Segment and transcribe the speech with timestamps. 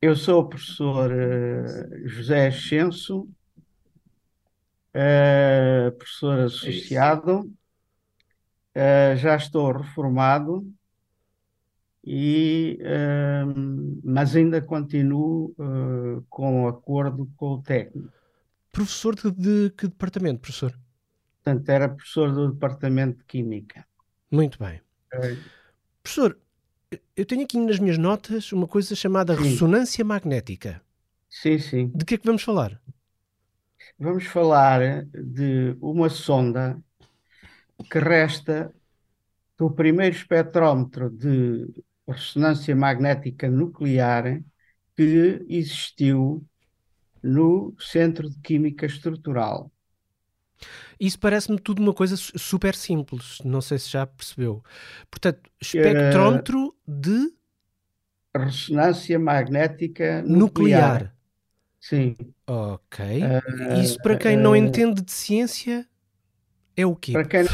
[0.00, 3.28] Eu sou o professor uh, José Ascenso,
[4.94, 7.40] uh, professor associado,
[8.76, 10.72] uh, já estou reformado,
[12.10, 12.78] e,
[14.02, 15.54] mas ainda continuo
[16.30, 18.10] com acordo com o técnico.
[18.72, 20.72] Professor de, de que departamento, professor?
[21.42, 23.86] Portanto, era professor do departamento de Química.
[24.30, 24.80] Muito bem.
[26.02, 26.38] Professor,
[27.16, 29.42] eu tenho aqui nas minhas notas uma coisa chamada sim.
[29.42, 30.80] ressonância magnética.
[31.28, 31.92] Sim, sim.
[31.94, 32.80] De que é que vamos falar?
[33.98, 36.78] Vamos falar de uma sonda
[37.90, 38.72] que resta
[39.56, 41.66] do primeiro espectrómetro de
[42.06, 44.40] ressonância magnética nuclear
[44.96, 46.44] que existiu
[47.22, 49.70] no Centro de Química Estrutural.
[50.98, 54.62] Isso parece-me tudo uma coisa super simples, não sei se já percebeu.
[55.10, 57.32] Portanto, espectrómetro uh, de
[58.36, 60.92] ressonância magnética nuclear.
[60.92, 61.14] nuclear.
[61.80, 62.16] Sim.
[62.46, 63.22] Ok.
[63.22, 65.86] Uh, Isso para quem uh, não entende de ciência
[66.76, 67.12] é o quê?
[67.12, 67.50] Para quem não...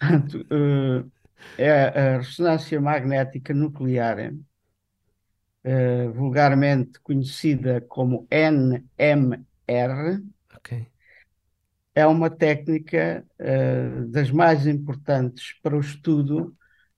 [1.56, 4.32] é a ressonância magnética nuclear,
[6.14, 10.20] vulgarmente conhecida como NMR.
[10.64, 10.94] Okay
[11.94, 16.54] é uma técnica uh, das mais importantes para o estudo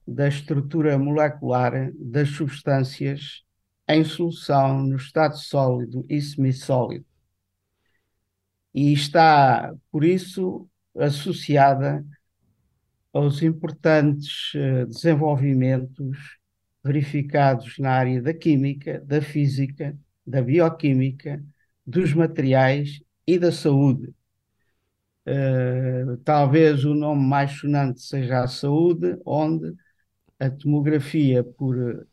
[0.06, 3.44] da estrutura molecular das substâncias
[3.89, 7.05] em solução no estado sólido e semissólido.
[8.72, 12.05] E está, por isso, associada
[13.12, 16.39] aos importantes uh, desenvolvimentos
[16.83, 21.44] verificados na área da química, da física, da bioquímica,
[21.84, 24.14] dos materiais e da saúde
[25.27, 29.74] Uh, talvez o nome mais sonante seja a saúde, onde
[30.38, 32.06] a tomografia por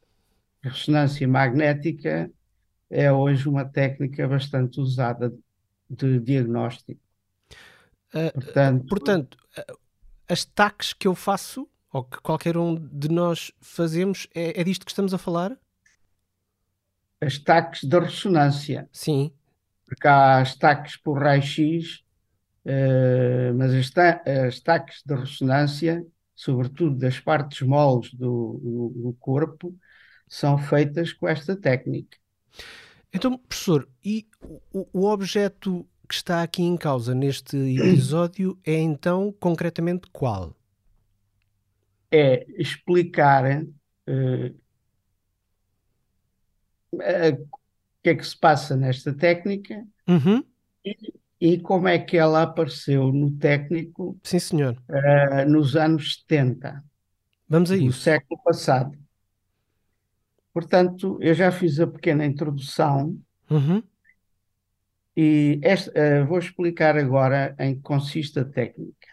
[0.63, 2.31] ressonância magnética
[2.89, 5.31] é hoje uma técnica bastante usada
[5.87, 6.99] de diagnóstico.
[8.15, 9.37] Uh, portanto, portanto,
[10.27, 14.85] as TACs que eu faço, ou que qualquer um de nós fazemos, é, é disto
[14.85, 15.55] que estamos a falar?
[17.21, 18.89] As TACs da ressonância.
[18.91, 19.31] Sim.
[19.93, 22.03] Porque há as TACs por raio-x
[22.65, 23.91] Uh, mas as,
[24.47, 29.77] as taques de ressonância, sobretudo das partes moles do, do, do, corpo,
[30.27, 32.17] são feitas com esta técnica.
[33.13, 34.25] Então, professor, e
[34.71, 40.55] o, o objeto que está aqui em causa neste episódio é então concretamente qual?
[42.09, 44.55] É explicar uh,
[48.03, 50.43] que é que se passa nesta técnica uhum.
[50.85, 54.81] e e como é que ela apareceu no técnico Sim, senhor.
[54.87, 56.81] Uh, nos anos 70
[57.49, 57.99] Vamos a do isso.
[57.99, 58.97] século passado.
[60.53, 63.19] Portanto, eu já fiz a pequena introdução
[63.49, 63.83] uhum.
[65.17, 69.09] e esta, uh, vou explicar agora em que consiste a técnica.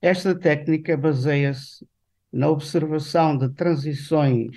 [0.00, 1.84] Esta técnica baseia-se
[2.32, 4.56] na observação de transições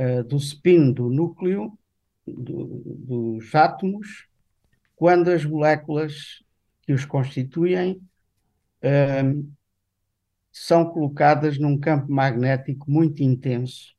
[0.00, 1.78] uh, do spin do núcleo
[2.26, 4.28] do, dos átomos
[4.94, 6.42] quando as moléculas
[6.82, 8.00] que os constituem
[8.82, 9.52] um,
[10.50, 13.94] são colocadas num campo magnético muito intenso.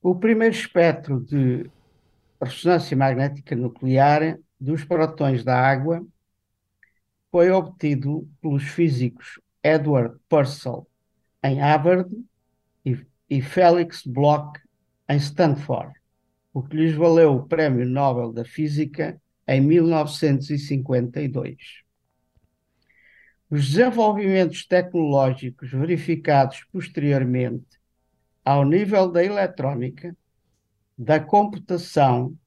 [0.00, 1.70] O primeiro espectro de
[2.40, 6.06] ressonância magnética nuclear dos protões da água
[7.30, 10.86] foi obtido pelos físicos Edward Purcell
[11.42, 12.10] em Harvard
[12.84, 14.63] e, e Felix Bloch
[15.08, 15.92] em Stanford
[16.54, 21.56] o que lhes valeu o Prémio Nobel da Física em 1952.
[23.50, 27.66] Os desenvolvimentos tecnológicos verificados posteriormente
[28.44, 30.16] ao nível da eletrónica,
[30.96, 32.38] da computação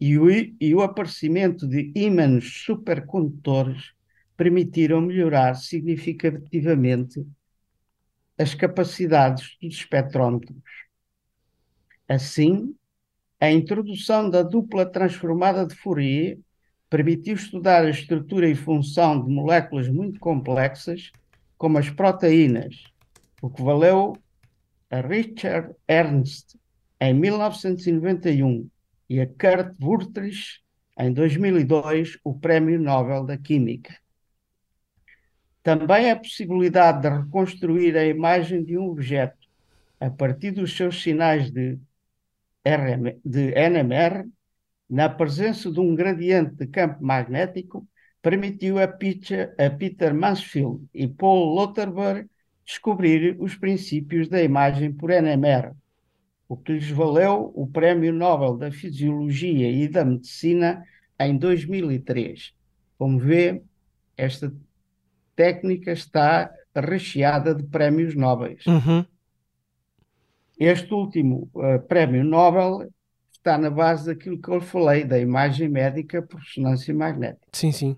[0.00, 3.92] e o, e o aparecimento de ímãs supercondutores
[4.36, 7.26] permitiram melhorar significativamente
[8.38, 10.87] as capacidades dos espectrómetros.
[12.08, 12.74] Assim,
[13.38, 16.38] a introdução da dupla transformada de Fourier
[16.88, 21.12] permitiu estudar a estrutura e função de moléculas muito complexas,
[21.58, 22.82] como as proteínas,
[23.42, 24.16] o que valeu
[24.90, 26.56] a Richard Ernst
[26.98, 28.68] em 1991
[29.10, 30.60] e a Kurt Wurtrich
[30.98, 33.94] em 2002 o Prémio Nobel da Química.
[35.62, 39.36] Também a possibilidade de reconstruir a imagem de um objeto
[40.00, 41.78] a partir dos seus sinais de
[43.24, 44.28] de NMR,
[44.88, 47.86] na presença de um gradiente de campo magnético,
[48.22, 52.24] permitiu a Peter, a Peter Mansfield e Paul Lauterbur
[52.64, 55.72] descobrir os princípios da imagem por NMR,
[56.48, 60.82] o que lhes valeu o Prémio Nobel da Fisiologia e da Medicina
[61.18, 62.52] em 2003.
[62.98, 63.62] Como vê,
[64.16, 64.52] esta
[65.34, 68.56] técnica está recheada de prémios Nobel.
[68.66, 69.04] Uhum.
[70.58, 72.90] Este último uh, prémio Nobel
[73.32, 77.46] está na base daquilo que eu falei, da imagem médica por ressonância magnética.
[77.52, 77.96] Sim, sim.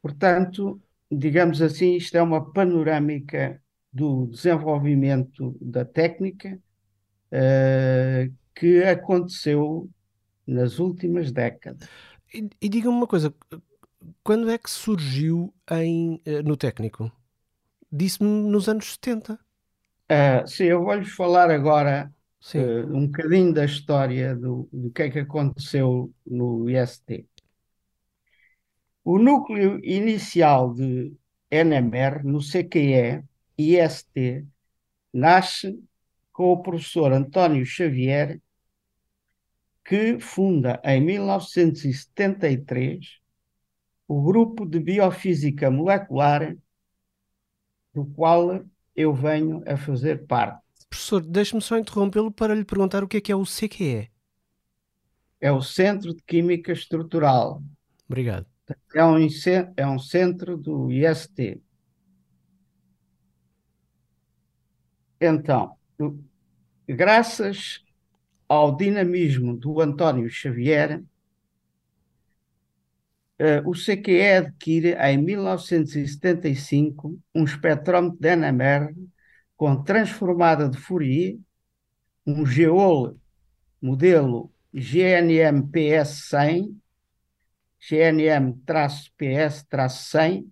[0.00, 3.60] Portanto, digamos assim, isto é uma panorâmica
[3.92, 6.58] do desenvolvimento da técnica
[7.32, 9.90] uh, que aconteceu
[10.46, 11.88] nas últimas décadas.
[12.32, 13.34] E, e diga-me uma coisa,
[14.22, 17.10] quando é que surgiu em, eh, no técnico?
[17.90, 19.38] Disse-me nos anos 70.
[20.08, 22.12] Uh, sim, eu vou-lhes falar agora
[22.54, 27.26] uh, um bocadinho da história do, do que é que aconteceu no IST.
[29.04, 31.12] O núcleo inicial de
[31.50, 33.24] NMR no CQE
[33.58, 34.46] IST
[35.12, 35.76] nasce
[36.32, 38.40] com o professor António Xavier,
[39.84, 43.18] que funda em 1973
[44.06, 46.56] o grupo de biofísica molecular
[47.94, 48.64] do qual
[48.96, 50.64] eu venho a fazer parte.
[50.88, 54.10] Professor, deixe-me só interrompê-lo para lhe perguntar o que é que é o CQE.
[55.40, 57.62] É o Centro de Química Estrutural.
[58.08, 58.46] Obrigado.
[58.94, 59.16] É um,
[59.76, 61.60] é um centro do IST.
[65.20, 65.76] Então,
[66.88, 67.84] graças
[68.48, 71.02] ao dinamismo do António Xavier,
[73.64, 78.94] o CQE adquire em 1975 um espectrómetro de NMR
[79.56, 81.38] com transformada de Fourier,
[82.26, 83.18] um Geol
[83.80, 86.74] modelo GNM-PS100,
[87.80, 90.46] GNM-PS-100,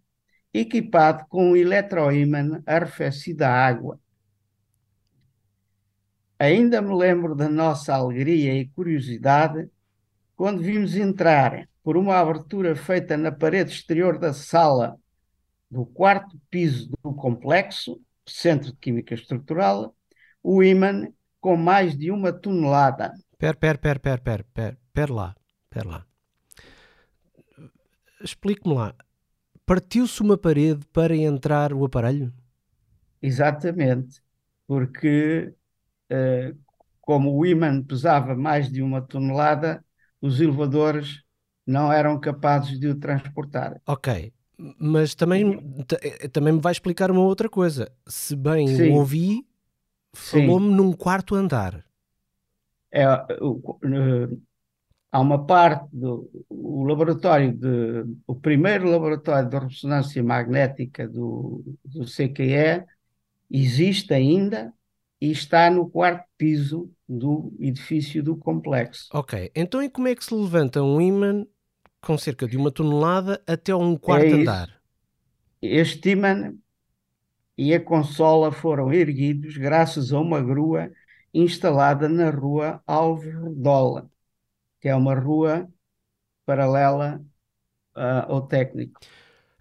[0.53, 4.01] equipado com um eletroímã arrefecido à água.
[6.39, 9.69] Ainda me lembro da nossa alegria e curiosidade
[10.37, 14.99] quando vimos entrar por uma abertura feita na parede exterior da sala
[15.71, 19.95] do quarto piso do complexo, Centro de Química Estrutural,
[20.43, 21.07] o ímã
[21.41, 23.13] com mais de uma tonelada.
[23.37, 25.37] Per, per, per, per, per, per, per lá,
[25.69, 26.07] per lá.
[28.23, 28.95] Explique-me lá.
[29.67, 32.33] Partiu-se uma parede para entrar o aparelho?
[33.21, 34.23] Exatamente,
[34.67, 35.55] porque
[36.11, 36.59] uh,
[37.03, 39.85] como o ímã pesava mais de uma tonelada,
[40.21, 41.24] os elevadores
[41.67, 43.81] não eram capazes de o transportar.
[43.87, 44.33] Ok,
[44.79, 45.59] mas também,
[46.03, 47.91] eh, também me vai explicar uma outra coisa.
[48.07, 48.91] Se bem Sim.
[48.91, 49.47] o ouvi,
[50.13, 51.85] falou-me num quarto andar.
[52.93, 53.07] É,
[53.41, 53.79] o,
[55.11, 62.05] há uma parte do o laboratório de o primeiro laboratório de ressonância magnética do, do
[62.05, 62.85] CQE
[63.51, 64.73] existe ainda
[65.21, 69.09] e está no quarto piso do edifício do complexo.
[69.13, 71.47] Ok, então e como é que se levanta um ímã
[72.05, 74.81] com cerca de uma tonelada até um quarto é andar.
[75.61, 76.15] Este
[77.57, 80.91] e a consola foram erguidos graças a uma grua
[81.33, 84.11] instalada na rua Alves Redola,
[84.81, 85.69] que é uma rua
[86.45, 87.25] paralela
[87.97, 89.01] uh, ao técnico.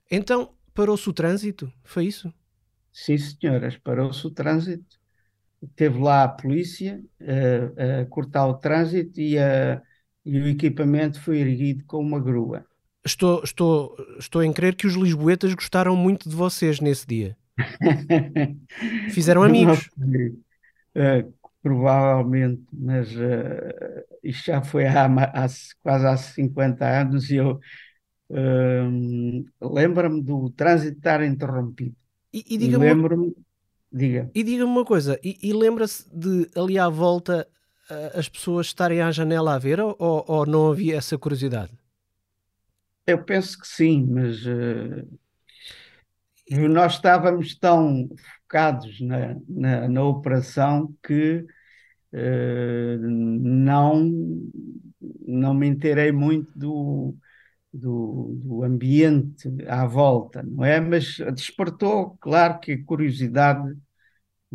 [0.10, 1.72] Então parou-se o trânsito?
[1.84, 2.34] Foi isso?
[2.92, 5.00] Sim, senhoras, parou-se o trânsito.
[5.75, 9.82] Teve lá a polícia uh, a cortar o trânsito e a
[10.25, 12.65] e o equipamento foi erguido com uma grua.
[13.06, 17.38] Estou, estou, estou em crer que os lisboetas gostaram muito de vocês nesse dia.
[19.12, 19.89] Fizeram amigos.
[20.96, 25.48] Uh, provavelmente, mas uh, isto já foi há, há,
[25.82, 27.60] quase há 50 anos e eu
[28.30, 31.96] uh, lembro-me do trânsito estar interrompido.
[32.34, 33.34] E, e diga-me
[33.92, 34.32] diga.
[34.34, 37.48] E diga-me uma coisa, e, e lembra-se de ali à volta
[38.13, 41.72] as pessoas estarem à janela a ver ou, ou não havia essa curiosidade?
[43.06, 45.08] Eu penso que sim, mas uh,
[46.70, 48.08] nós estávamos tão
[48.44, 51.46] focados na, na, na operação que
[52.13, 54.10] uh, não,
[55.28, 57.13] não me inteirei muito do,
[57.74, 60.80] do, do, ambiente à volta, não é?
[60.80, 63.75] Mas despertou, claro, que curiosidade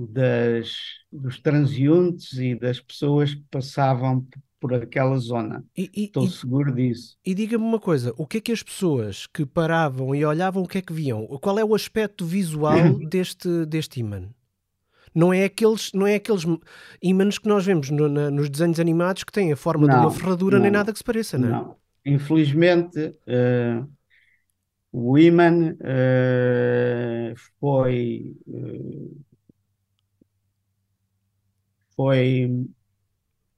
[0.07, 0.73] das,
[1.11, 4.27] dos transeuntes e das pessoas que passavam
[4.61, 5.65] por aquela zona.
[5.77, 7.17] E, e, Estou e, seguro disso.
[7.25, 10.69] E diga-me uma coisa: o que é que as pessoas que paravam e olhavam, o
[10.69, 11.27] que é que viam?
[11.41, 14.29] Qual é o aspecto visual deste, deste imã?
[15.15, 16.45] Não é aqueles, não é aqueles
[17.03, 20.01] ímãs que nós vemos no, na, nos desenhos animados que têm a forma não, de
[20.01, 21.51] uma ferradura não, nem nada que se pareça, não é?
[21.51, 21.77] Não.
[22.05, 23.89] Infelizmente, uh,
[24.93, 29.17] O ímã uh, foi, uh,
[31.99, 32.47] foi,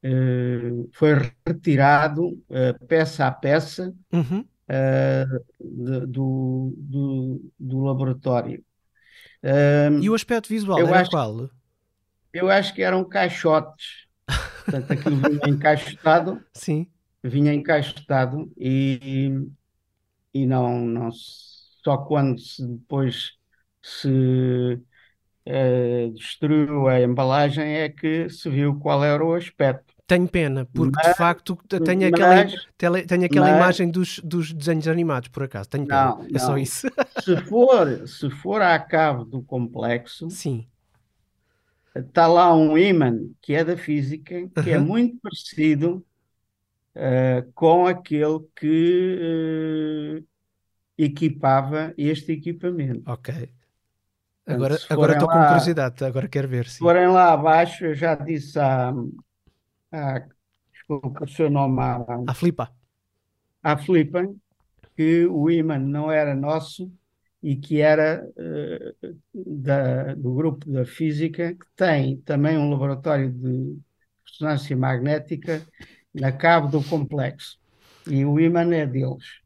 [0.04, 1.10] uh, foi
[1.46, 2.42] retirado
[2.88, 4.48] peça a peça Uhum.
[5.58, 8.64] de, do, do, do laboratório.
[9.98, 11.48] e o aspecto visual eu era acho, qual?
[12.32, 14.06] Eu acho que eram caixotes.
[14.64, 16.44] Portanto, aquilo vinha encaixotado.
[16.54, 16.90] Sim.
[17.22, 19.30] Vinha encaixotado e,
[20.34, 23.32] e não, não só quando se depois
[23.82, 24.80] se
[25.46, 29.94] uh, destruiu a embalagem é que se viu qual era o aspecto.
[30.06, 32.44] Tenho pena, porque mas, de facto tenho aquela,
[33.06, 35.68] tenho aquela mas, imagem dos, dos desenhos animados, por acaso.
[35.68, 36.16] Tenho pena.
[36.16, 36.40] Não, é não.
[36.40, 36.88] só isso.
[37.22, 40.66] Se for, se for à cave do complexo, Sim.
[41.94, 46.04] está lá um ímã que é da física, que é muito parecido
[46.96, 50.26] uh, com aquele que uh,
[50.98, 53.02] equipava este equipamento.
[53.06, 53.50] Ok.
[54.54, 54.74] Agora,
[55.12, 56.66] estou com curiosidade, agora quero ver.
[56.66, 58.92] Se forem lá abaixo, eu já disse à.
[59.92, 60.24] à
[60.72, 61.80] desculpa o seu nome.
[61.80, 62.72] À, à Flipa.
[63.62, 64.26] À Flipa,
[64.96, 66.90] que o imã não era nosso
[67.42, 73.78] e que era uh, da, do grupo da física, que tem também um laboratório de
[74.26, 75.62] ressonância magnética
[76.12, 77.58] na cabo do complexo.
[78.06, 79.40] E o imã é deles.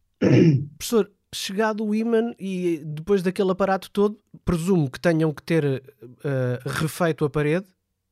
[0.78, 6.68] Professor, chegado o imã e depois daquele aparato todo, presumo que tenham que ter uh,
[6.68, 7.66] refeito a parede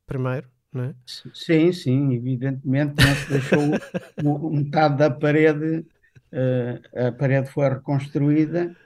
[0.06, 0.94] primeiro, não é?
[1.06, 5.86] Sim, sim, evidentemente não se deixou metade da parede,
[6.32, 8.76] uh, a parede foi reconstruída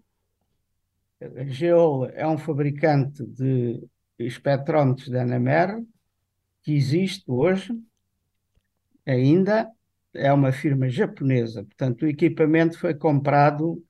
[1.20, 3.86] A Geol é um fabricante de
[4.18, 5.84] espectrómetros da NMR
[6.62, 7.72] que existe hoje
[9.06, 9.70] ainda.
[10.12, 11.64] É uma firma japonesa.
[11.64, 13.84] Portanto, o equipamento foi comprado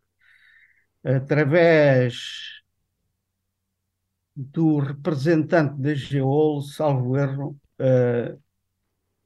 [1.04, 2.62] através
[4.34, 8.40] do representante da Geol, salvo erro, uh,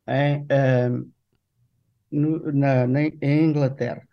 [0.06, 1.12] em, uh,
[2.10, 4.06] no, na, na, em Inglaterra.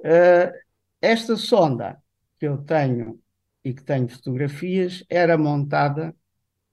[0.00, 0.52] Uh,
[1.00, 2.02] esta sonda
[2.38, 3.21] que eu tenho
[3.64, 6.14] e que tenho fotografias era montada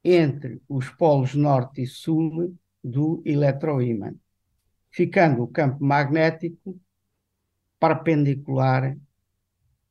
[0.03, 4.13] entre os polos norte e sul do eletroímã,
[4.89, 6.79] ficando o campo magnético
[7.79, 8.98] perpendicular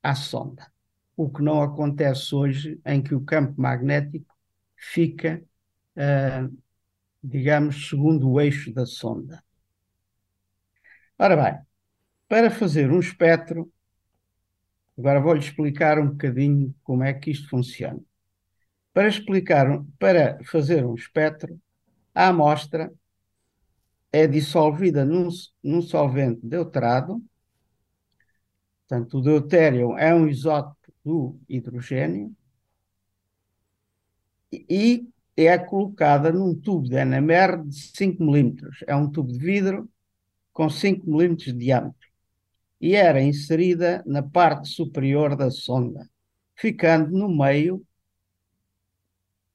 [0.03, 0.71] à sonda
[1.19, 4.33] o que não acontece hoje, em que o campo magnético
[4.77, 5.43] fica,
[5.97, 6.57] uh,
[7.21, 9.43] digamos, segundo o eixo da sonda.
[11.19, 11.61] Ora bem,
[12.29, 13.69] para fazer um espectro,
[14.99, 18.01] agora vou-lhe explicar um bocadinho como é que isto funciona.
[18.93, 19.67] Para explicar,
[19.99, 21.59] para fazer um espectro,
[22.15, 22.93] a amostra
[24.13, 25.29] é dissolvida num,
[25.63, 27.23] num solvente deuterado,
[28.89, 32.35] portanto, o deutério é um isótopo do hidrogênio
[34.53, 38.83] e é colocada num tubo de NMR de 5 milímetros.
[38.87, 39.89] É um tubo de vidro
[40.53, 42.08] com 5 milímetros de diâmetro
[42.81, 46.09] e era inserida na parte superior da sonda,
[46.55, 47.85] ficando no meio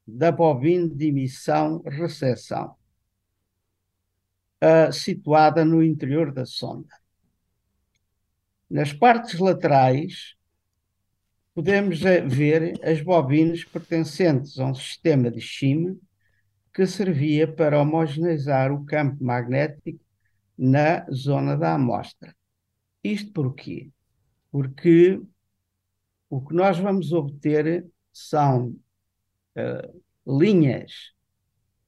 [0.05, 2.75] da bobina de emissão-recepção,
[4.61, 6.89] uh, situada no interior da sonda.
[8.69, 10.35] Nas partes laterais
[11.53, 15.99] podemos ver as bobinas pertencentes a um sistema de shim
[16.73, 19.99] que servia para homogeneizar o campo magnético
[20.57, 22.35] na zona da amostra.
[23.03, 23.91] Isto porquê?
[24.51, 25.21] Porque
[26.29, 28.69] o que nós vamos obter são
[29.57, 30.03] uh,
[30.39, 31.11] linhas,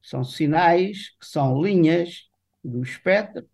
[0.01, 2.29] são sinais que são linhas
[2.63, 3.47] do espectro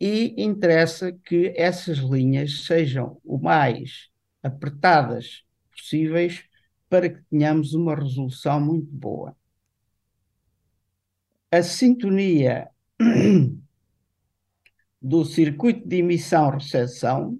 [0.00, 4.08] e interessa que essas linhas sejam o mais
[4.42, 6.44] apertadas possíveis
[6.88, 9.36] para que tenhamos uma resolução muito boa.
[11.50, 12.68] A sintonia
[15.00, 17.38] do circuito de emissão-recepção,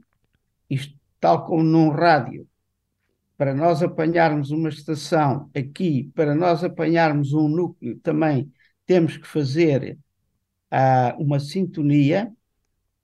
[0.68, 2.46] isto tal como num rádio,
[3.36, 8.52] para nós apanharmos uma estação aqui, para nós apanharmos um núcleo, também
[8.86, 9.98] temos que fazer
[10.72, 12.32] uh, uma sintonia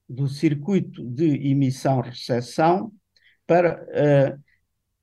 [0.09, 2.93] do circuito de emissão-recepção
[3.47, 4.45] para uh,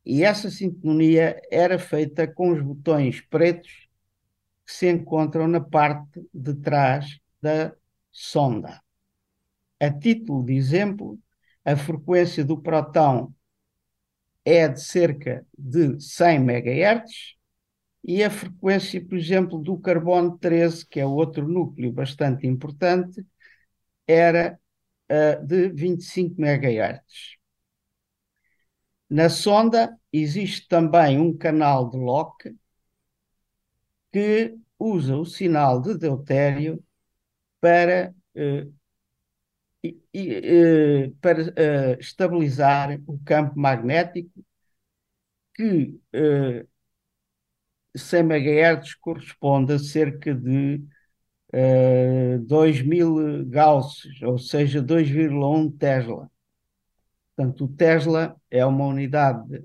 [0.06, 3.88] e essa sintonia era feita com os botões pretos
[4.66, 7.74] que se encontram na parte de trás da
[8.12, 8.82] sonda.
[9.82, 11.20] A título de exemplo,
[11.66, 13.34] a frequência do próton
[14.46, 17.36] é de cerca de 100 MHz
[18.04, 23.26] e a frequência, por exemplo, do carbono 13, que é outro núcleo bastante importante,
[24.08, 24.60] era
[25.12, 27.38] uh, de 25 MHz.
[29.10, 32.56] Na sonda existe também um canal de Locke
[34.12, 36.84] que usa o sinal de deutério
[37.62, 38.74] para, uh,
[39.84, 44.44] uh, para uh, estabilizar o campo magnético
[45.56, 46.00] que
[47.96, 50.82] 100 MHz corresponde a cerca de
[51.54, 56.30] uh, 2000 Gauss, ou seja, 2,1 Tesla.
[57.36, 59.64] Portanto, o Tesla é uma unidade de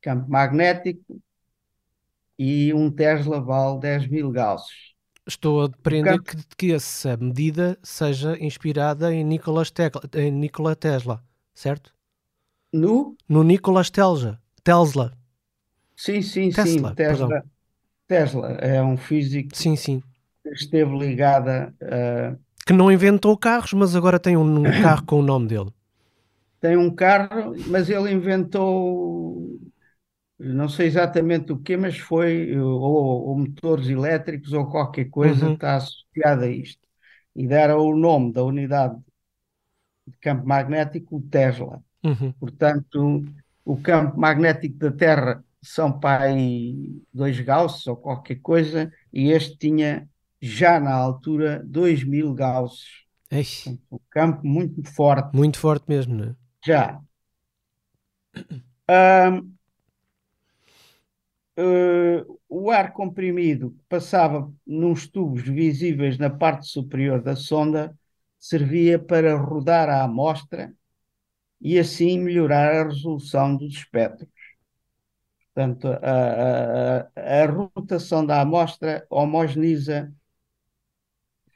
[0.00, 1.20] campo magnético
[2.38, 4.93] e um Tesla vale 10 mil Gauss.
[5.26, 6.44] Estou a depreender campo...
[6.48, 11.22] que, que essa medida seja inspirada em Nikola Tesla, em Nikola Tesla
[11.54, 11.94] certo?
[12.72, 13.16] No?
[13.28, 14.40] No Nikola Tesla.
[14.62, 15.12] Tesla.
[15.96, 16.94] Sim, sim, Tesla, sim.
[16.96, 17.44] Tesla,
[18.08, 20.02] Tesla é um físico sim, sim.
[20.42, 22.34] que esteve ligada a...
[22.66, 25.70] Que não inventou carros, mas agora tem um carro com o nome dele.
[26.60, 29.60] Tem um carro, mas ele inventou
[30.44, 35.54] não sei exatamente o que, mas foi ou, ou, motores elétricos ou qualquer coisa uhum.
[35.54, 36.82] está associada a isto.
[37.34, 38.96] E deram o nome da unidade
[40.06, 41.82] de campo magnético Tesla.
[42.02, 42.32] Uhum.
[42.32, 43.24] Portanto,
[43.64, 49.56] o campo magnético da Terra são para aí 2 Gauss ou qualquer coisa, e este
[49.56, 50.06] tinha
[50.40, 52.84] já na altura 2 mil Gauss.
[53.90, 55.34] Um campo muito forte.
[55.34, 56.34] Muito forte mesmo, não é?
[56.64, 57.00] Já.
[58.86, 59.53] Um,
[61.58, 67.96] uh, o ar comprimido que passava nos tubos visíveis na parte superior da sonda
[68.38, 70.74] servia para rodar a amostra
[71.60, 74.28] e assim melhorar a resolução dos espectros.
[75.54, 80.12] Portanto, a, a, a rotação da amostra homogeneiza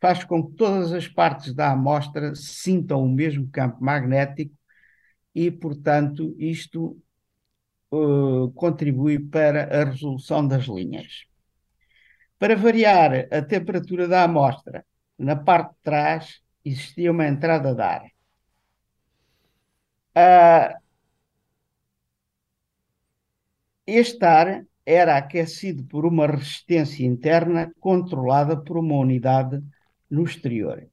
[0.00, 4.54] faz com que todas as partes da amostra sintam o mesmo campo magnético
[5.34, 6.96] e, portanto, isto
[7.90, 11.27] uh, contribui para a resolução das linhas.
[12.38, 14.85] Para variar a temperatura da amostra,
[15.18, 18.05] na parte de trás existia uma entrada de ar.
[20.16, 20.79] Uh,
[23.87, 29.62] este ar era aquecido por uma resistência interna controlada por uma unidade
[30.11, 30.88] no exterior.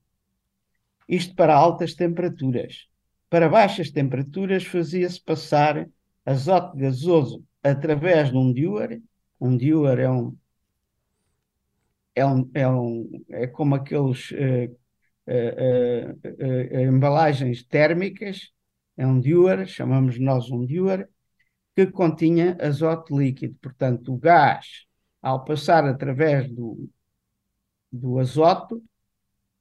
[1.07, 2.87] Isto para altas temperaturas.
[3.29, 5.87] Para baixas temperaturas fazia-se passar
[6.25, 8.89] azote gasoso através de um dewar.
[9.39, 10.35] Um dewar é um
[12.15, 14.71] é, um, é, um, é como aqueles uh,
[15.27, 18.53] uh, uh, embalagens térmicas,
[18.95, 21.09] é um dewar, chamamos nós um dewar,
[21.75, 23.55] que continha azoto líquido.
[23.61, 24.85] Portanto, o gás,
[25.21, 26.89] ao passar através do,
[27.91, 28.81] do azoto,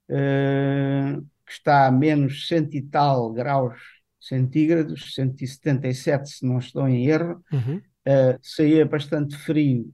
[0.09, 3.81] uh, que está a menos cento e tal graus
[4.27, 7.77] centígrados, 177 se não estou em erro, uhum.
[7.77, 9.93] uh, saía bastante frio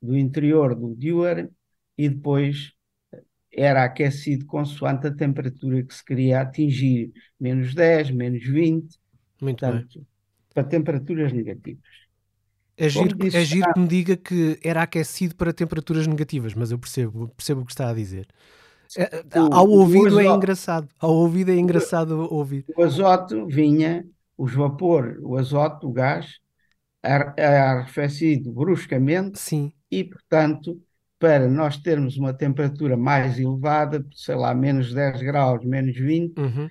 [0.00, 1.48] do interior do dewar
[1.96, 2.72] e depois
[3.52, 8.98] era aquecido consoante a temperatura que se queria atingir, menos 10, menos 20.
[9.40, 10.06] Muito Portanto, bem
[10.54, 11.84] para temperaturas negativas.
[12.76, 16.70] É giro, disse, é giro que me diga que era aquecido para temperaturas negativas, mas
[16.70, 18.26] eu percebo, percebo o que está a dizer.
[18.96, 20.88] É, o, ao ouvido é engraçado.
[20.98, 22.64] Ao ouvido é engraçado ouvir.
[22.76, 24.04] O azoto vinha,
[24.36, 26.38] os vapor, o azoto, o gás,
[27.02, 29.72] é arrefecido bruscamente Sim.
[29.90, 30.80] e, portanto,
[31.18, 36.70] para nós termos uma temperatura mais elevada, sei lá, menos 10 graus, menos 20, uhum.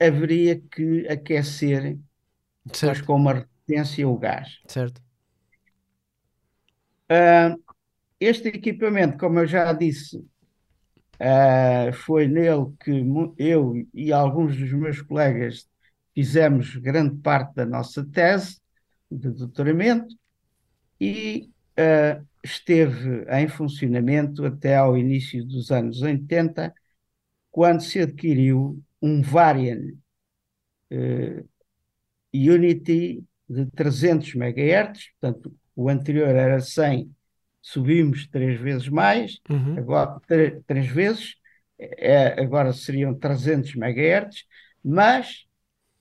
[0.00, 1.98] haveria que aquecer
[2.72, 2.86] certo.
[2.86, 4.60] mas com uma resistência ao gás.
[4.66, 5.00] Certo.
[7.10, 7.60] Uh,
[8.18, 10.24] este equipamento, como eu já disse,
[11.20, 13.04] uh, foi nele que
[13.38, 15.68] eu e alguns dos meus colegas
[16.14, 18.60] fizemos grande parte da nossa tese
[19.10, 20.14] de doutoramento
[21.00, 26.72] e uh, esteve em funcionamento até ao início dos anos 80,
[27.50, 29.92] quando se adquiriu um Varian
[30.92, 31.48] uh,
[32.32, 37.14] Unity de 300 MHz, portanto, o anterior era 100,
[37.66, 39.76] subimos três vezes mais, uhum.
[39.76, 40.20] agora
[40.68, 41.34] três vezes,
[41.76, 44.44] é, agora seriam 300 MHz,
[44.84, 45.46] mas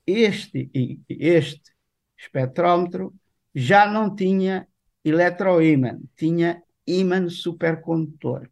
[0.05, 0.69] este,
[1.09, 1.73] este
[2.15, 3.11] espectrómetro
[3.53, 4.67] já não tinha
[5.03, 8.47] eletroímã, tinha ímã supercondutor.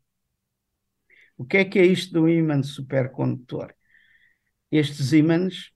[1.38, 3.76] O que é que é isto do ímã supercondutor?
[4.72, 5.72] Estes ímãs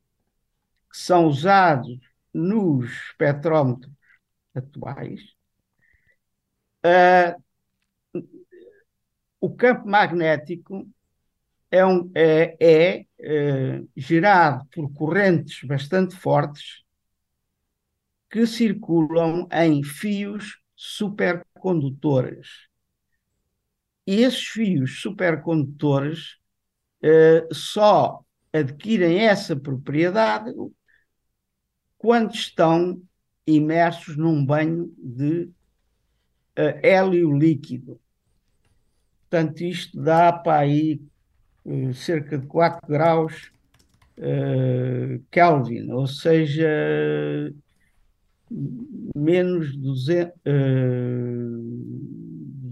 [0.91, 1.99] são usados
[2.33, 3.93] nos espectrómetros
[4.55, 5.36] atuais.
[6.85, 7.41] Uh,
[9.39, 10.87] o campo magnético
[11.69, 13.05] é, um, é, é
[13.79, 16.83] uh, gerado por correntes bastante fortes
[18.29, 22.67] que circulam em fios supercondutores.
[24.05, 26.37] E esses fios supercondutores
[27.03, 30.53] uh, só adquirem essa propriedade
[31.97, 33.01] quando estão
[33.45, 35.51] imersos num banho de
[36.57, 37.99] uh, hélio líquido.
[39.29, 40.99] Portanto, isto dá para aí
[41.65, 43.51] uh, cerca de 4 graus
[44.17, 46.65] uh, Kelvin, ou seja,
[49.15, 50.37] menos 200, uh,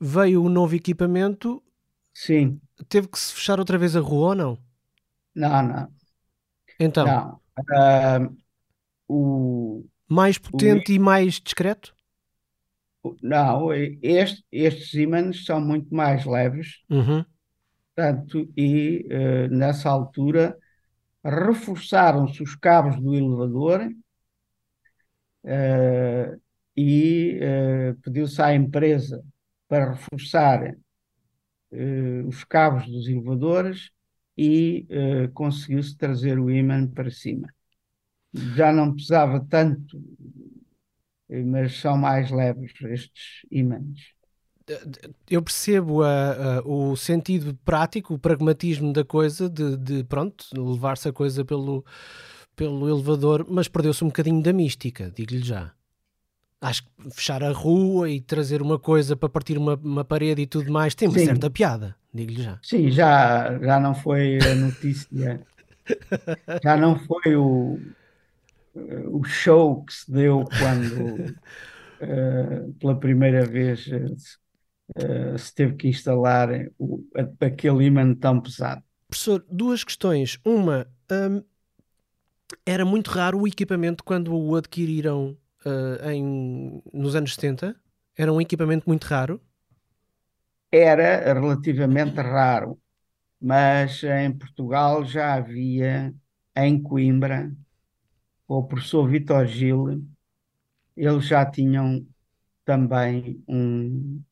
[0.00, 1.62] veio o novo equipamento,
[2.12, 2.60] Sim.
[2.88, 4.58] Teve que se fechar outra vez a rua ou não?
[5.34, 5.92] Não, não.
[6.78, 7.40] Então, não.
[7.58, 8.36] Uh,
[9.08, 10.94] o, mais potente o...
[10.94, 11.94] e mais discreto?
[13.22, 17.24] Não, este, estes ímãs são muito mais leves, uhum.
[17.94, 20.56] portanto, e uh, nessa altura
[21.24, 23.90] reforçaram-se os cabos do elevador
[25.44, 26.40] uh,
[26.76, 29.24] e uh, pediu-se à empresa
[29.66, 30.76] para reforçar
[31.72, 33.90] uh, os cabos dos elevadores
[34.36, 37.48] e uh, conseguiu-se trazer o ímã para cima.
[38.32, 40.00] Já não pesava tanto,
[41.46, 44.14] mas são mais leves estes ímãs.
[45.28, 46.02] Eu percebo
[46.64, 51.84] o sentido prático, o pragmatismo da coisa, de, de pronto, levar-se a coisa pelo,
[52.54, 55.74] pelo elevador, mas perdeu-se um bocadinho da mística, digo-lhe já
[56.60, 60.46] acho que fechar a rua e trazer uma coisa para partir uma, uma parede e
[60.46, 61.26] tudo mais tem uma Sim.
[61.26, 62.58] certa piada, digo-lhe já.
[62.62, 65.40] Sim, já, já não foi a notícia,
[66.62, 67.78] já não foi o,
[68.74, 71.34] o show que se deu quando
[72.02, 77.02] uh, pela primeira vez uh, se teve que instalar o,
[77.40, 78.82] aquele imã tão pesado.
[79.08, 80.38] Professor, duas questões.
[80.44, 81.42] Uma, um,
[82.66, 87.74] era muito raro o equipamento quando o adquiriram uh, em, nos anos 70?
[88.16, 89.40] Era um equipamento muito raro?
[90.70, 92.78] Era relativamente raro,
[93.40, 96.14] mas em Portugal já havia,
[96.56, 97.52] em Coimbra,
[98.46, 100.04] o professor Vitor Gil,
[100.96, 102.06] eles já tinham
[102.64, 104.22] também um,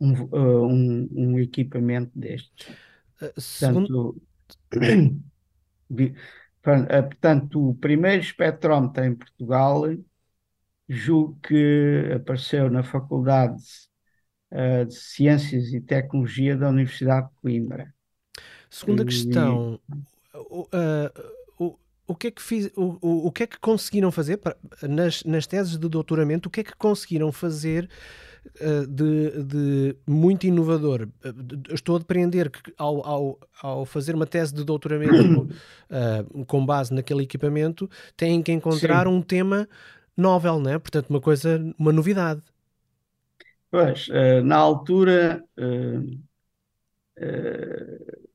[0.00, 2.68] um, uh, um, um equipamento destes.
[3.20, 4.22] Uh, segundo...
[4.70, 5.22] Portanto,
[7.08, 9.84] portanto, o primeiro espectrómetro em Portugal
[10.92, 13.62] julgo que apareceu na Faculdade
[14.52, 17.94] uh, de Ciências e Tecnologia da Universidade de Coimbra.
[18.68, 19.06] Segunda e...
[19.06, 19.80] questão,
[20.34, 20.68] o, uh,
[21.58, 24.56] o, o, que é que fiz, o, o, o que é que conseguiram fazer para,
[24.82, 26.48] nas, nas teses de doutoramento?
[26.48, 27.88] O que é que conseguiram fazer
[28.60, 31.08] uh, de, de, muito inovador?
[31.72, 35.48] estou a depreender que ao, ao, ao, fazer uma tese de doutoramento
[36.46, 39.12] com base naquele equipamento, têm que encontrar Sim.
[39.14, 39.66] um tema
[40.16, 40.78] novel, não é?
[40.78, 42.42] Portanto, uma coisa, uma novidade.
[43.70, 46.00] Pois, uh, na altura uh,
[47.18, 48.28] uh,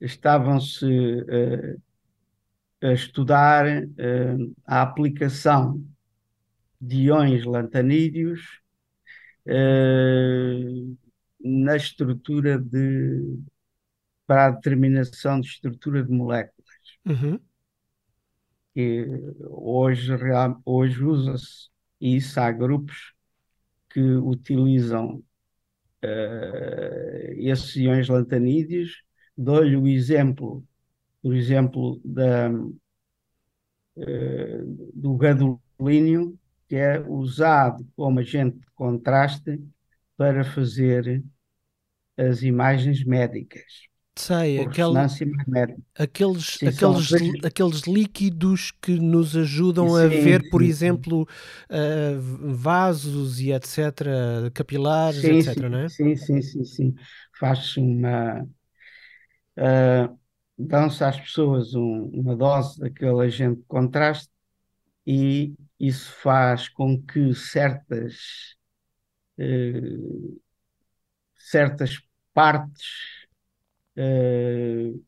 [0.00, 0.86] estavam-se
[2.82, 3.64] a estudar
[4.66, 5.82] a aplicação
[6.78, 8.60] de iões lantanídeos
[11.40, 13.38] na estrutura de
[14.26, 16.76] para a determinação de estrutura de moléculas.
[17.06, 17.40] Uhum
[18.74, 19.06] que
[19.50, 20.12] hoje,
[20.64, 21.68] hoje usa-se
[22.00, 23.14] isso, há grupos
[23.90, 25.22] que utilizam
[26.04, 29.04] uh, esses iões lantanídeos
[29.36, 30.64] Dou-lhe o exemplo,
[31.20, 32.50] por exemplo, da,
[34.94, 39.60] do gadolínio, que é usado como agente de contraste
[40.16, 41.24] para fazer
[42.16, 43.88] as imagens médicas.
[44.16, 45.10] Sei, aquele,
[45.98, 51.22] aqueles, Sim, aqueles, aqueles líquidos que nos ajudam sim, a ver, por sim, exemplo,
[51.70, 55.88] uh, vasos e etc., capilares, sim, etc., não é?
[55.88, 56.94] Sim, sim, sim, sim.
[57.38, 58.46] Faz uma.
[59.56, 60.18] Uh,
[60.56, 64.30] Dão-se às pessoas um, uma dose daquele agente de contraste
[65.06, 68.14] e isso faz com que certas.
[69.38, 70.40] Uh,
[71.36, 72.00] certas
[72.32, 73.13] partes
[73.96, 75.04] uh,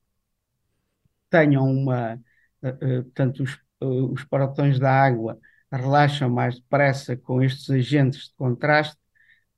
[1.31, 2.15] tenham uma.
[2.63, 5.39] Uh, portanto, os, os parotões da água
[5.71, 8.97] relaxam mais depressa com estes agentes de contraste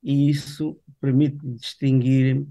[0.03, 2.47] e isso permite distinguir,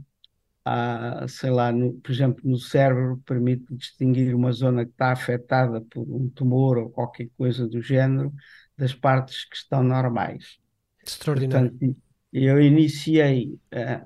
[0.66, 5.82] ah, sei lá, no, por exemplo, no cérebro, permite distinguir uma zona que está afetada
[5.82, 8.34] por um tumor ou qualquer coisa do género
[8.78, 10.58] das partes que estão normais.
[11.06, 11.72] Extraordinário.
[11.72, 11.98] Portanto,
[12.34, 14.06] eu iniciei uh,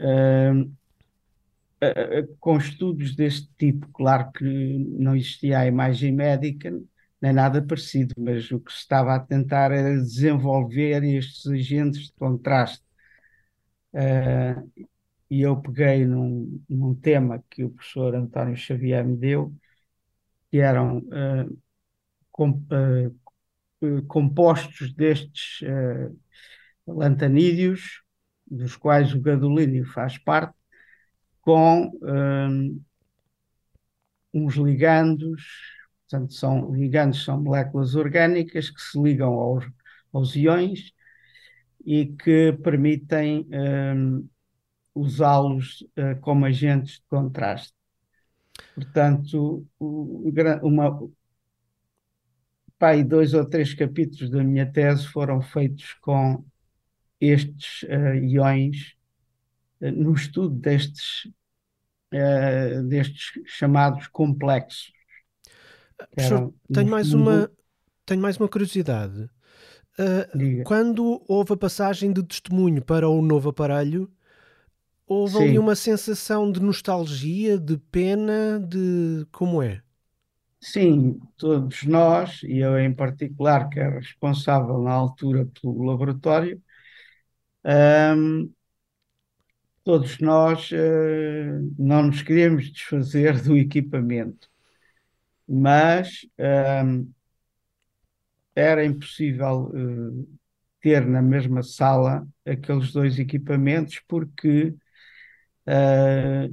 [0.00, 0.77] uh,
[2.40, 6.72] com estudos deste tipo, claro que não existia a imagem médica,
[7.20, 12.12] nem nada parecido, mas o que se estava a tentar era desenvolver estes agentes de
[12.14, 12.84] contraste.
[13.92, 14.88] Uh,
[15.30, 19.52] e eu peguei num, num, tema que o professor António Xavier me deu,
[20.50, 21.58] que eram uh,
[22.30, 25.60] com, uh, compostos destes
[26.86, 28.02] lantanídeos,
[28.46, 30.57] dos quais o gadolínio faz parte,
[31.48, 32.78] com um,
[34.34, 35.42] uns ligandos,
[36.02, 39.64] portanto, são ligandos, são moléculas orgânicas que se ligam aos,
[40.12, 40.92] aos íons
[41.86, 44.28] e que permitem um,
[44.94, 47.72] usá-los uh, como agentes de contraste.
[48.74, 51.08] Portanto, uma,
[52.78, 56.44] pai, dois ou três capítulos da minha tese foram feitos com
[57.18, 58.94] estes uh, iões,
[59.80, 61.26] uh, no estudo destes
[62.14, 64.92] uh, destes chamados complexos.
[66.14, 67.50] Professor, tenho, mais uma,
[68.06, 69.28] tenho mais uma curiosidade.
[69.98, 74.10] Uh, quando houve a passagem de testemunho para o novo aparelho,
[75.06, 75.42] houve Sim.
[75.44, 79.82] ali uma sensação de nostalgia, de pena, de como é?
[80.60, 86.60] Sim, todos nós, e eu em particular, que era responsável na altura pelo laboratório,
[87.64, 88.50] um,
[89.88, 94.50] todos nós uh, não nos queríamos desfazer do equipamento,
[95.48, 97.10] mas uh,
[98.54, 100.28] era impossível uh,
[100.82, 104.74] ter na mesma sala aqueles dois equipamentos porque
[105.66, 106.50] eh,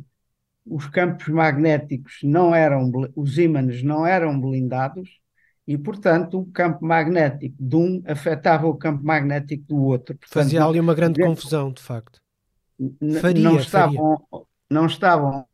[0.66, 5.22] os campos magnéticos não eram, os ímãs não eram blindados
[5.68, 10.18] e, portanto, o campo magnético de um afetava o campo magnético do outro.
[10.18, 12.25] Portanto, Fazia ali uma grande confusão, de facto
[13.22, 14.46] faria, não estavam faria.
[14.70, 15.48] não estavam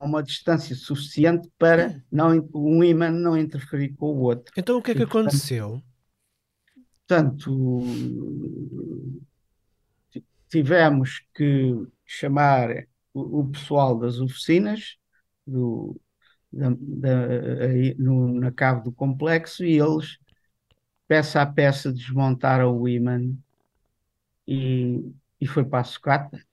[0.00, 4.52] a uma distância suficiente para não, um imã não interferir com o outro.
[4.56, 5.82] Então o que é que e, aconteceu?
[7.06, 7.82] Portanto,
[10.48, 14.96] tivemos que chamar o, o pessoal das oficinas
[15.46, 16.00] do,
[16.52, 17.28] da, da,
[17.98, 20.18] no, na cave do complexo e eles,
[21.08, 23.20] peça a peça, desmontaram o imã
[24.46, 26.47] e, e foi para a sucata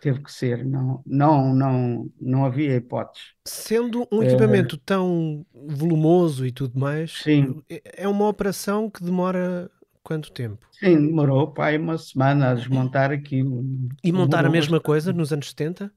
[0.00, 3.24] teve que ser, não, não, não, não havia hipótese.
[3.44, 7.62] Sendo um equipamento uh, tão volumoso e tudo mais, sim.
[7.68, 9.70] é uma operação que demora
[10.02, 10.66] quanto tempo?
[10.72, 13.64] Sim, demorou pai, uma semana a desmontar aquilo.
[14.02, 14.86] E montar demorou a mesma bastante.
[14.86, 15.92] coisa nos anos 70?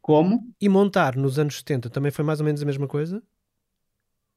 [0.00, 0.54] Como?
[0.60, 3.22] E montar nos anos 70 também foi mais ou menos a mesma coisa?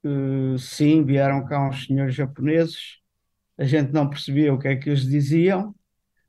[0.03, 2.97] Uh, sim, vieram cá uns senhores japoneses,
[3.57, 5.75] a gente não percebia o que é que eles diziam,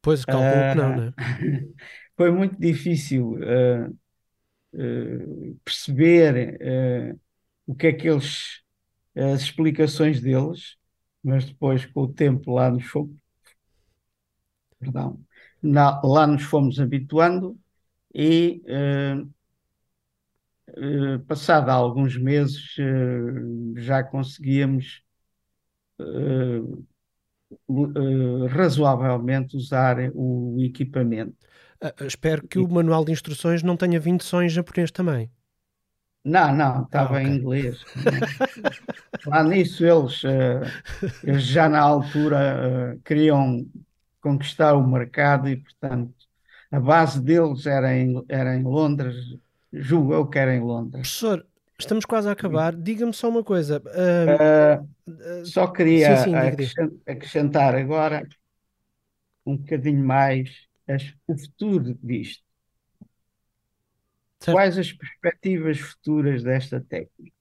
[0.03, 1.13] Pois, calculo que não, né?
[2.17, 3.89] Foi muito difícil uh,
[4.75, 7.21] uh, perceber uh,
[7.67, 8.63] o que é que eles,
[9.17, 10.77] as explicações deles,
[11.23, 13.17] mas depois com o tempo lá nos fomos,
[14.79, 15.21] perdão,
[15.63, 17.59] na, lá nos fomos habituando
[18.15, 18.63] e
[21.27, 22.75] passado alguns meses
[23.77, 25.03] já conseguíamos
[27.69, 31.35] uh, razoavelmente usar o equipamento.
[31.83, 35.31] Uh, espero que o manual de instruções não tenha vindo só em japonês também.
[36.25, 37.33] Não, não, estava ah, okay.
[37.33, 37.85] em inglês.
[39.27, 40.63] Lá nisso, eles, uh,
[41.25, 43.67] eles, já na altura uh, queriam
[44.21, 46.15] conquistar o mercado e, portanto,
[46.71, 49.17] a base deles era em, era em Londres,
[49.73, 50.93] julgo eu que era em Londres.
[50.93, 51.45] Professor,
[51.79, 52.75] estamos quase a acabar.
[52.75, 53.83] Diga-me só uma coisa.
[53.87, 58.29] Uh, só queria sim, sim, acrescentar, acrescentar agora
[59.45, 62.45] um bocadinho mais as, o futuro disto.
[64.41, 64.57] Certo.
[64.57, 67.37] Quais as perspectivas futuras desta técnica?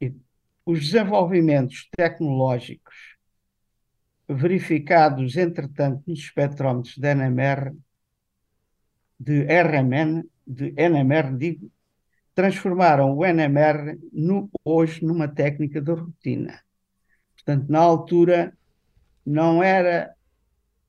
[0.00, 0.14] E
[0.64, 3.18] os desenvolvimentos tecnológicos
[4.28, 7.74] verificados, entretanto, nos espectrómetros de NMR,
[9.18, 11.70] de RMN, de NMR, digo,
[12.38, 16.60] transformaram o NMR no, hoje numa técnica de rotina.
[17.34, 18.56] Portanto, na altura,
[19.26, 20.14] não era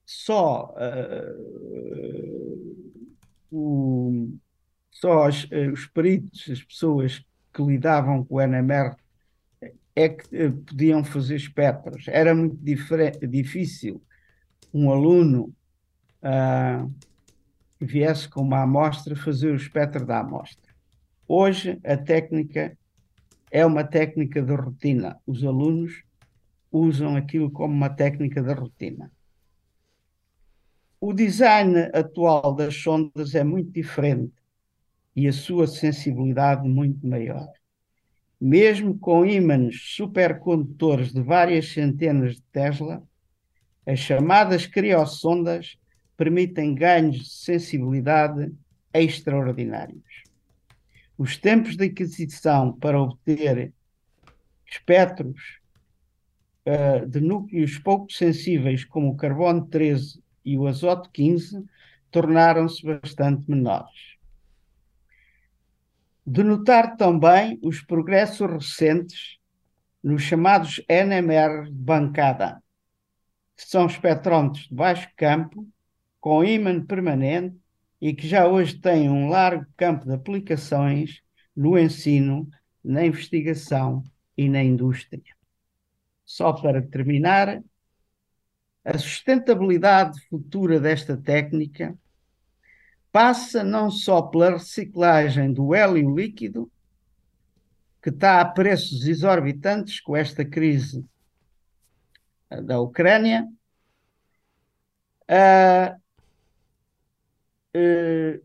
[0.06, 2.06] só, uh,
[3.52, 4.32] o,
[4.92, 8.96] só os, uh, os peritos, as pessoas que lidavam com o NMR
[9.96, 12.08] é que uh, podiam fazer espectros.
[12.10, 12.60] Era muito
[13.28, 14.04] difícil
[14.72, 15.52] um aluno
[17.80, 20.69] que viesse com uma amostra fazer o espectro da amostra.
[21.32, 22.76] Hoje a técnica
[23.52, 25.22] é uma técnica de rotina.
[25.28, 26.02] Os alunos
[26.72, 29.12] usam aquilo como uma técnica de rotina.
[31.00, 34.34] O design atual das sondas é muito diferente
[35.16, 37.48] e a sua sensibilidade muito maior.
[38.42, 43.04] Mesmo com ímãs supercondutores de várias centenas de Tesla,
[43.86, 45.78] as chamadas criosondas
[46.18, 48.52] permitem ganhos de sensibilidade
[48.92, 50.29] extraordinários.
[51.20, 53.74] Os tempos de aquisição para obter
[54.66, 55.60] espectros
[56.66, 61.66] uh, de núcleos pouco sensíveis como o carbono 13 e o azoto 15
[62.10, 64.16] tornaram-se bastante menores.
[66.26, 69.40] De notar também os progressos recentes
[70.02, 72.64] nos chamados NMR de bancada,
[73.58, 75.68] que são espectrómetros de baixo campo,
[76.22, 77.59] com ímã permanente
[78.02, 81.22] e que já hoje têm um largo campo de aplicações
[81.56, 82.50] no ensino,
[82.84, 84.04] na investigação
[84.38, 85.36] e na indústria.
[86.26, 87.62] Só para terminar,
[88.86, 91.98] a sustentabilidade futura desta técnica
[93.12, 96.72] passa não só pela reciclagem do hélio líquido,
[98.02, 101.06] que está a preços exorbitantes com esta crise
[102.64, 103.46] da Ucrânia,
[107.76, 108.42] uh,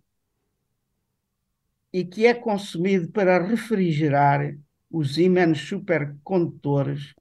[1.92, 4.56] e que é consumido para refrigerar
[4.90, 7.14] os ímãs supercondutores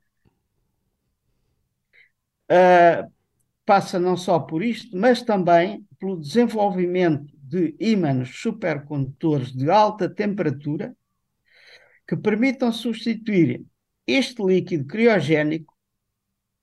[2.51, 3.11] uh,
[3.65, 10.95] passa não só por isto, mas também pelo desenvolvimento de ímãs supercondutores de alta temperatura
[12.07, 13.65] que permitam substituir
[14.05, 15.73] este líquido criogénico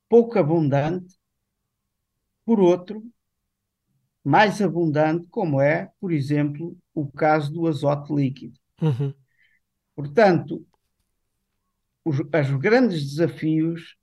[0.08, 1.16] pouco abundante
[2.44, 3.02] por outro
[4.24, 8.58] mais abundante, como é, por exemplo, o caso do azoto líquido.
[8.80, 9.14] Uhum.
[9.94, 10.66] Portanto,
[12.04, 13.96] os, os grandes desafios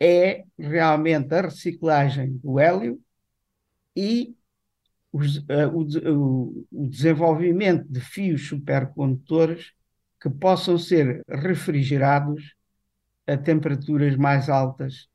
[0.00, 3.00] é realmente a reciclagem do hélio
[3.94, 4.36] e
[5.12, 9.72] os, uh, o, o, desenvolvimento de fios supercondutores
[10.20, 12.54] que possam ser refrigerados
[13.26, 15.08] a temperaturas mais altas,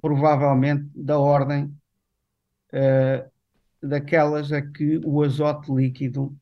[0.00, 1.77] provavelmente da ordem
[2.72, 3.30] uh,
[3.82, 6.36] daquelas a que o azoto líquido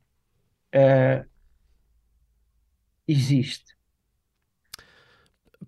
[0.75, 1.27] uh,
[3.07, 3.77] existe.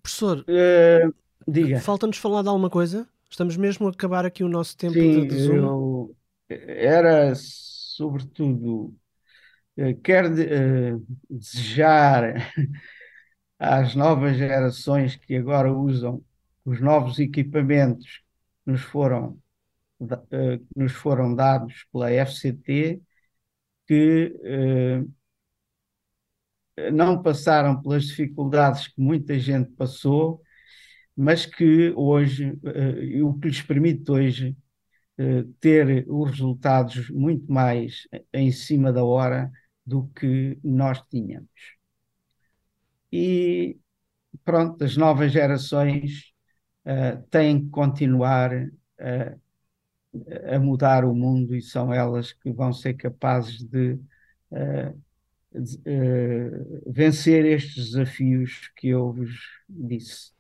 [0.03, 1.15] Professor, uh,
[1.47, 1.81] Diga.
[1.81, 3.09] Falta-nos falar de alguma coisa?
[3.31, 5.57] Estamos mesmo a acabar aqui o nosso tempo Sim, de, de Zoom.
[5.57, 6.17] Eu,
[6.49, 8.95] era sobretudo
[10.03, 12.35] quer de, uh, desejar
[13.59, 16.23] às novas gerações que agora usam
[16.65, 18.23] os novos equipamentos
[18.65, 19.39] que nos foram,
[20.01, 23.01] uh, que nos foram dados pela FCT
[23.87, 25.13] que uh,
[26.93, 30.43] não passaram pelas dificuldades que muita gente passou
[31.21, 34.57] mas que hoje, uh, o que lhes permite hoje
[35.19, 39.51] uh, ter os resultados muito mais em cima da hora
[39.85, 41.51] do que nós tínhamos.
[43.11, 43.77] E
[44.45, 46.33] pronto, as novas gerações
[46.87, 48.53] uh, têm que continuar
[50.55, 53.99] a mudar o mundo e são elas que vão ser capazes de,
[55.53, 55.79] de
[56.87, 59.31] vencer estes desafios que eu vos
[59.69, 60.33] disse.